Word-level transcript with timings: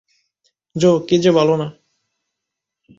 জো, 0.75 0.91
কী 0.99 1.15
যে 1.17 1.31
বলো 1.31 1.55
না। 1.57 1.67